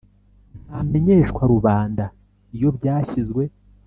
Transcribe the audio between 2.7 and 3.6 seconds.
byashyizwe